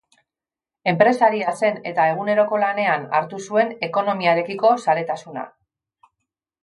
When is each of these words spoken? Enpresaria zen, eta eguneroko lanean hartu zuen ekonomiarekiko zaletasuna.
Enpresaria 0.91 1.51
zen, 1.59 1.77
eta 1.91 2.07
eguneroko 2.13 2.61
lanean 2.63 3.05
hartu 3.19 3.43
zuen 3.45 3.77
ekonomiarekiko 3.89 4.73
zaletasuna. 4.87 5.45